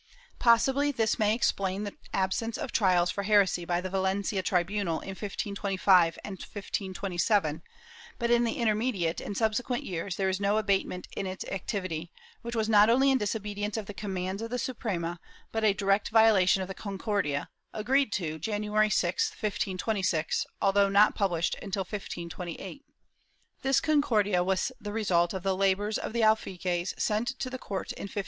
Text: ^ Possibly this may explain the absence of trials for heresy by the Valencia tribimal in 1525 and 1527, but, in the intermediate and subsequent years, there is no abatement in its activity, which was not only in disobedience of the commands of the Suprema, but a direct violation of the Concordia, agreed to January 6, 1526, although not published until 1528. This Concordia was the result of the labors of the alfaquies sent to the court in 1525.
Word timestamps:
^ 0.35 0.39
Possibly 0.39 0.91
this 0.91 1.19
may 1.19 1.35
explain 1.35 1.83
the 1.83 1.95
absence 2.11 2.57
of 2.57 2.71
trials 2.71 3.11
for 3.11 3.21
heresy 3.21 3.65
by 3.65 3.81
the 3.81 3.89
Valencia 3.91 4.41
tribimal 4.41 4.97
in 5.03 5.09
1525 5.13 6.17
and 6.23 6.39
1527, 6.39 7.61
but, 8.17 8.31
in 8.31 8.43
the 8.43 8.53
intermediate 8.57 9.21
and 9.21 9.37
subsequent 9.37 9.83
years, 9.83 10.15
there 10.15 10.27
is 10.27 10.39
no 10.39 10.57
abatement 10.57 11.07
in 11.15 11.27
its 11.27 11.45
activity, 11.49 12.11
which 12.41 12.55
was 12.55 12.67
not 12.67 12.89
only 12.89 13.11
in 13.11 13.19
disobedience 13.19 13.77
of 13.77 13.85
the 13.85 13.93
commands 13.93 14.41
of 14.41 14.49
the 14.49 14.57
Suprema, 14.57 15.19
but 15.51 15.63
a 15.63 15.71
direct 15.71 16.09
violation 16.09 16.63
of 16.63 16.67
the 16.67 16.73
Concordia, 16.73 17.47
agreed 17.71 18.11
to 18.13 18.39
January 18.39 18.89
6, 18.89 19.29
1526, 19.33 20.47
although 20.59 20.89
not 20.89 21.13
published 21.13 21.55
until 21.61 21.81
1528. 21.81 22.83
This 23.61 23.79
Concordia 23.79 24.43
was 24.43 24.71
the 24.81 24.91
result 24.93 25.35
of 25.35 25.43
the 25.43 25.55
labors 25.55 25.99
of 25.99 26.11
the 26.13 26.21
alfaquies 26.23 26.99
sent 26.99 27.27
to 27.37 27.51
the 27.51 27.59
court 27.59 27.91
in 27.91 28.05
1525. 28.05 28.19